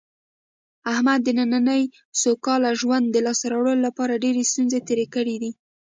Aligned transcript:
احمد 0.91 1.19
د 1.23 1.27
نننۍ 1.37 1.83
سوکاله 2.21 2.71
ژوند 2.81 3.05
د 3.11 3.17
لاسته 3.25 3.45
راوړلو 3.53 3.85
لپاره 3.87 4.21
ډېرې 4.23 4.41
ستونزې 4.51 4.79
تېرې 4.87 5.05
کړې 5.15 5.35
دي. 5.41 5.51